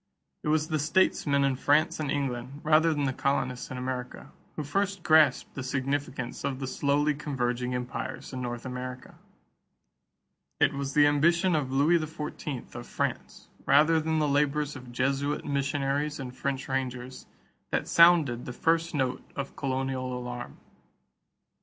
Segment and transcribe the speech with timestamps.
[0.41, 4.63] It was the statesmen in France and England, rather than the colonists in America, who
[4.63, 9.19] first grasped the significance of the slowly converging empires in North America.
[10.59, 15.45] It was the ambition of Louis XIV of France, rather than the labors of Jesuit
[15.45, 17.27] missionaries and French rangers,
[17.69, 20.57] that sounded the first note of colonial alarm.